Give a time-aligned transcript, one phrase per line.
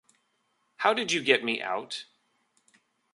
[0.77, 2.05] How did you get me out?